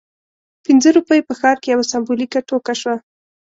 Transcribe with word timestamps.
پنځه 0.65 0.89
روپۍ 0.97 1.19
په 1.27 1.33
ښار 1.39 1.57
کې 1.61 1.69
یوه 1.73 1.85
سمبولیکه 1.91 2.39
ټوکه 2.47 2.73
شوه. 2.81 2.95